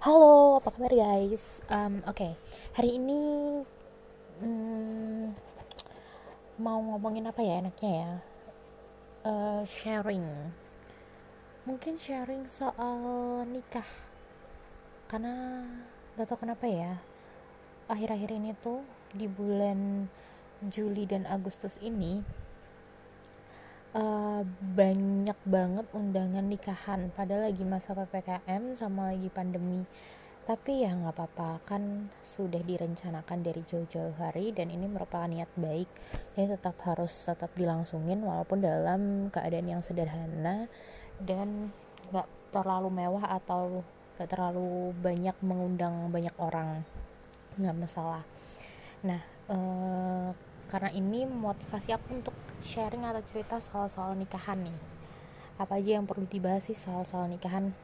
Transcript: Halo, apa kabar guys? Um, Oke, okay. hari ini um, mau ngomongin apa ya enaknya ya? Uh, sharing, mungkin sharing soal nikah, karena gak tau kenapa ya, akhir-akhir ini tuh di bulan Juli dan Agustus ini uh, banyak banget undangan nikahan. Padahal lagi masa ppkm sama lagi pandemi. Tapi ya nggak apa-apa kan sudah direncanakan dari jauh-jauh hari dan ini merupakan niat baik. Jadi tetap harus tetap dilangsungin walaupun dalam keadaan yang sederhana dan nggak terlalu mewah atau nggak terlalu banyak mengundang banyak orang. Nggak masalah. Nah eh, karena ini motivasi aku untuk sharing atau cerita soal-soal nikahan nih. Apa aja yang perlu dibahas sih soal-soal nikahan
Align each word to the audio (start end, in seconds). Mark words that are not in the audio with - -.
Halo, 0.00 0.56
apa 0.56 0.72
kabar 0.72 0.96
guys? 0.96 1.60
Um, 1.68 2.00
Oke, 2.08 2.24
okay. 2.24 2.32
hari 2.72 2.96
ini 2.96 3.20
um, 4.40 5.28
mau 6.56 6.80
ngomongin 6.80 7.28
apa 7.28 7.44
ya 7.44 7.60
enaknya 7.60 7.92
ya? 7.92 8.12
Uh, 9.28 9.60
sharing, 9.68 10.24
mungkin 11.68 12.00
sharing 12.00 12.48
soal 12.48 13.44
nikah, 13.44 13.84
karena 15.04 15.68
gak 16.16 16.32
tau 16.32 16.48
kenapa 16.48 16.64
ya, 16.64 16.96
akhir-akhir 17.92 18.40
ini 18.40 18.56
tuh 18.56 18.80
di 19.12 19.28
bulan 19.28 20.08
Juli 20.64 21.04
dan 21.04 21.28
Agustus 21.28 21.76
ini 21.84 22.24
uh, 23.94 24.42
banyak 24.74 25.38
banget 25.46 25.86
undangan 25.94 26.46
nikahan. 26.46 27.10
Padahal 27.14 27.50
lagi 27.50 27.64
masa 27.66 27.94
ppkm 27.94 28.78
sama 28.78 29.14
lagi 29.14 29.28
pandemi. 29.32 29.86
Tapi 30.40 30.82
ya 30.82 30.90
nggak 30.96 31.14
apa-apa 31.14 31.62
kan 31.62 32.10
sudah 32.26 32.58
direncanakan 32.64 33.38
dari 33.44 33.62
jauh-jauh 33.62 34.18
hari 34.18 34.50
dan 34.50 34.72
ini 34.72 34.90
merupakan 34.90 35.30
niat 35.30 35.50
baik. 35.54 35.86
Jadi 36.34 36.58
tetap 36.58 36.74
harus 36.82 37.12
tetap 37.12 37.54
dilangsungin 37.54 38.24
walaupun 38.24 38.58
dalam 38.58 39.30
keadaan 39.30 39.68
yang 39.78 39.82
sederhana 39.84 40.66
dan 41.22 41.70
nggak 42.10 42.26
terlalu 42.50 42.90
mewah 42.90 43.30
atau 43.30 43.86
nggak 44.18 44.26
terlalu 44.26 44.90
banyak 44.98 45.36
mengundang 45.44 46.10
banyak 46.10 46.34
orang. 46.40 46.82
Nggak 47.54 47.76
masalah. 47.86 48.24
Nah 49.06 49.22
eh, 49.46 50.28
karena 50.70 50.94
ini 50.94 51.26
motivasi 51.26 51.90
aku 51.90 52.22
untuk 52.22 52.36
sharing 52.62 53.02
atau 53.02 53.18
cerita 53.26 53.58
soal-soal 53.58 54.14
nikahan 54.14 54.62
nih. 54.62 54.78
Apa 55.58 55.82
aja 55.82 55.98
yang 55.98 56.06
perlu 56.06 56.30
dibahas 56.30 56.70
sih 56.70 56.78
soal-soal 56.78 57.26
nikahan 57.26 57.74